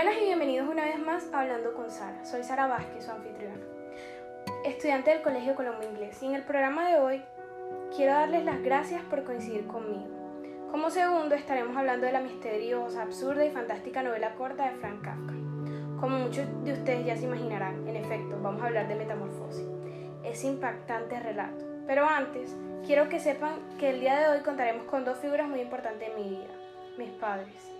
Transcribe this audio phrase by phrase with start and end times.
[0.00, 2.24] Buenas y bienvenidos una vez más a Hablando con Sara.
[2.24, 3.56] Soy Sara Vázquez, su anfitriona,
[4.64, 6.22] estudiante del Colegio Colombo Inglés.
[6.22, 7.22] Y en el programa de hoy
[7.96, 10.06] quiero darles las gracias por coincidir conmigo.
[10.70, 15.34] Como segundo estaremos hablando de la misteriosa, absurda y fantástica novela corta de Frank Kafka.
[15.98, 19.66] Como muchos de ustedes ya se imaginarán, en efecto, vamos a hablar de Metamorfosis.
[20.22, 21.64] Ese impactante relato.
[21.88, 22.54] Pero antes,
[22.86, 26.14] quiero que sepan que el día de hoy contaremos con dos figuras muy importantes en
[26.14, 26.54] mi vida,
[26.96, 27.77] mis padres.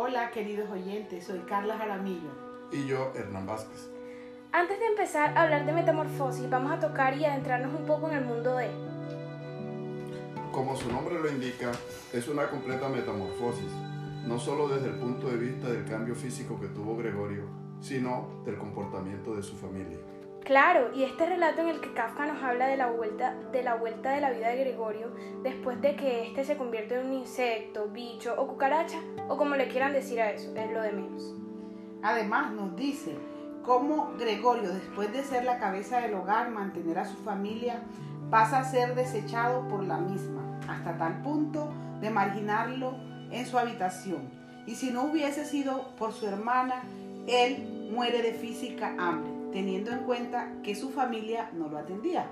[0.00, 2.30] Hola queridos oyentes, soy Carla Jaramillo.
[2.70, 3.90] Y yo, Hernán Vázquez.
[4.52, 8.18] Antes de empezar a hablar de metamorfosis, vamos a tocar y adentrarnos un poco en
[8.18, 8.70] el mundo de...
[10.52, 11.72] Como su nombre lo indica,
[12.12, 13.72] es una completa metamorfosis,
[14.24, 17.48] no solo desde el punto de vista del cambio físico que tuvo Gregorio,
[17.80, 19.98] sino del comportamiento de su familia.
[20.48, 23.74] Claro, y este relato en el que Kafka nos habla de la vuelta de la,
[23.74, 25.12] vuelta de la vida de Gregorio
[25.42, 29.68] después de que éste se convierte en un insecto, bicho o cucaracha, o como le
[29.68, 31.34] quieran decir a eso, es lo de menos.
[32.02, 33.14] Además nos dice
[33.62, 37.82] cómo Gregorio, después de ser la cabeza del hogar, mantener a su familia,
[38.30, 41.68] pasa a ser desechado por la misma, hasta tal punto
[42.00, 42.94] de marginarlo
[43.30, 44.30] en su habitación.
[44.64, 46.84] Y si no hubiese sido por su hermana,
[47.26, 52.26] él muere de física hambre teniendo en cuenta que su familia no lo atendía.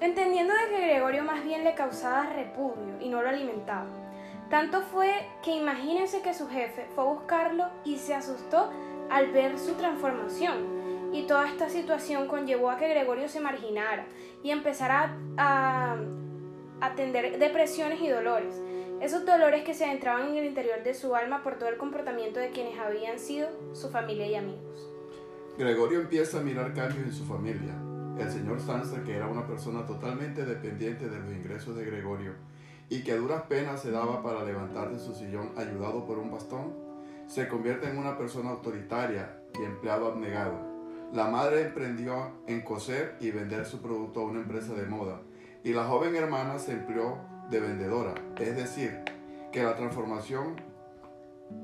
[0.00, 3.86] Entendiendo de que Gregorio más bien le causaba repudio y no lo alimentaba.
[4.50, 5.10] Tanto fue
[5.42, 8.70] que imagínense que su jefe fue a buscarlo y se asustó
[9.10, 11.10] al ver su transformación.
[11.12, 14.06] Y toda esta situación conllevó a que Gregorio se marginara
[14.42, 15.96] y empezara a,
[16.80, 18.60] atender depresiones y dolores.
[19.00, 22.40] Esos dolores que se entraban en el interior de su alma por todo el comportamiento
[22.40, 24.91] de quienes habían sido su familia y amigos.
[25.58, 27.74] Gregorio empieza a mirar cambios en su familia.
[28.18, 32.32] El señor Sansa, que era una persona totalmente dependiente de los ingresos de Gregorio
[32.88, 36.30] y que a duras penas se daba para levantar de su sillón ayudado por un
[36.30, 36.72] bastón,
[37.26, 40.58] se convierte en una persona autoritaria y empleado abnegado.
[41.12, 45.20] La madre emprendió en coser y vender su producto a una empresa de moda
[45.64, 47.18] y la joven hermana se empleó
[47.50, 49.02] de vendedora, es decir,
[49.52, 50.56] que la transformación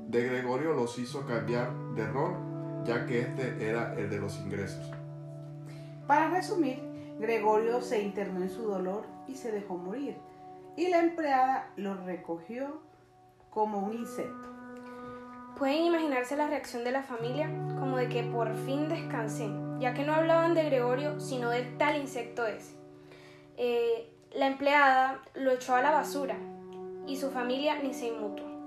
[0.07, 4.91] de Gregorio los hizo cambiar de rol ya que este era el de los ingresos.
[6.07, 6.79] Para resumir,
[7.19, 10.17] Gregorio se internó en su dolor y se dejó morir,
[10.75, 12.81] y la empleada lo recogió
[13.49, 14.47] como un insecto.
[15.57, 20.05] Pueden imaginarse la reacción de la familia como de que por fin descansé, ya que
[20.05, 22.75] no hablaban de Gregorio, sino del tal insecto ese.
[23.57, 26.37] Eh, la empleada lo echó a la basura
[27.07, 28.58] y su familia ni se inmutó.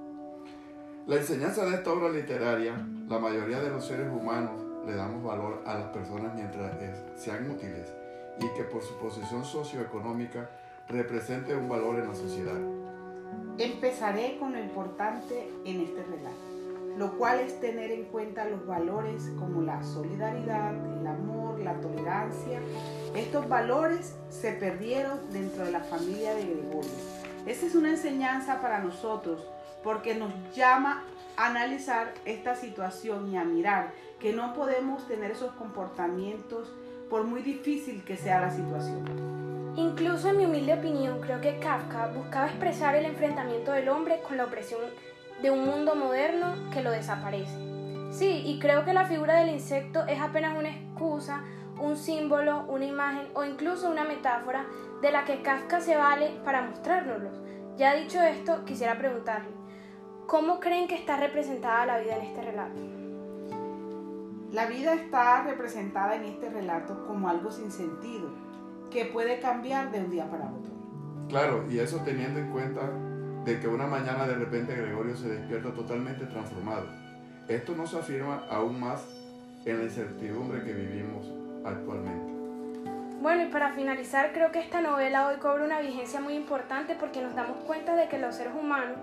[1.04, 2.74] La enseñanza de esta obra literaria,
[3.08, 4.52] la mayoría de los seres humanos
[4.86, 6.76] le damos valor a las personas mientras
[7.16, 7.92] sean útiles
[8.38, 10.48] y que por su posición socioeconómica
[10.88, 12.58] represente un valor en la sociedad.
[13.58, 16.36] Empezaré con lo importante en este relato,
[16.96, 22.60] lo cual es tener en cuenta los valores como la solidaridad, el amor, la tolerancia.
[23.16, 26.90] Estos valores se perdieron dentro de la familia de Gregorio.
[27.44, 29.40] Esta es una enseñanza para nosotros
[29.82, 31.04] porque nos llama
[31.36, 36.72] a analizar esta situación y a mirar que no podemos tener esos comportamientos
[37.10, 39.04] por muy difícil que sea la situación.
[39.76, 44.36] Incluso en mi humilde opinión, creo que Kafka buscaba expresar el enfrentamiento del hombre con
[44.36, 44.80] la opresión
[45.40, 47.56] de un mundo moderno que lo desaparece.
[48.10, 51.42] Sí, y creo que la figura del insecto es apenas una excusa,
[51.80, 54.66] un símbolo, una imagen o incluso una metáfora
[55.00, 57.30] de la que Kafka se vale para mostrárnoslo.
[57.76, 59.61] Ya dicho esto, quisiera preguntarle,
[60.26, 62.80] ¿Cómo creen que está representada la vida en este relato?
[64.52, 68.30] La vida está representada en este relato como algo sin sentido,
[68.90, 70.72] que puede cambiar de un día para otro.
[71.28, 72.90] Claro, y eso teniendo en cuenta
[73.44, 76.86] de que una mañana de repente Gregorio se despierta totalmente transformado.
[77.48, 79.04] Esto nos afirma aún más
[79.64, 81.26] en la incertidumbre que vivimos
[81.64, 82.32] actualmente.
[83.20, 87.22] Bueno, y para finalizar, creo que esta novela hoy cobra una vigencia muy importante porque
[87.22, 88.98] nos damos cuenta de que los seres humanos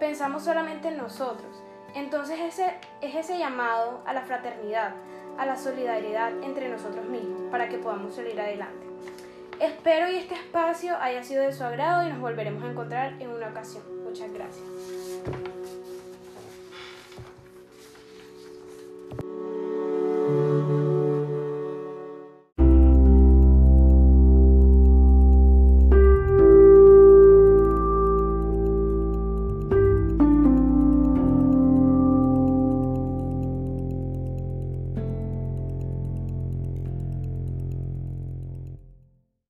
[0.00, 1.62] pensamos solamente en nosotros.
[1.94, 4.94] Entonces ese, es ese llamado a la fraternidad,
[5.38, 8.86] a la solidaridad entre nosotros mismos, para que podamos salir adelante.
[9.60, 13.30] Espero y este espacio haya sido de su agrado y nos volveremos a encontrar en
[13.30, 13.84] una ocasión.
[14.02, 14.64] Muchas gracias.